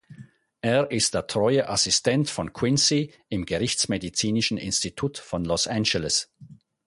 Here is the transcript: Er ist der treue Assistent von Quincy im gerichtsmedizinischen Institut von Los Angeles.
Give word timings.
Er 0.61 0.89
ist 0.89 1.13
der 1.13 1.27
treue 1.27 1.69
Assistent 1.69 2.27
von 2.27 2.53
Quincy 2.53 3.13
im 3.29 3.45
gerichtsmedizinischen 3.45 4.57
Institut 4.57 5.19
von 5.19 5.45
Los 5.45 5.67
Angeles. 5.67 6.31